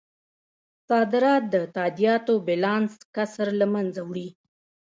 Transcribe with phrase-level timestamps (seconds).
[0.87, 4.27] صادرات د تادیاتو بیلانس کسر له مینځه وړي.